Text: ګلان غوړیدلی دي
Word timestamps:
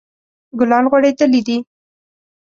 ګلان 0.59 0.85
غوړیدلی 0.91 1.41
دي 1.47 1.57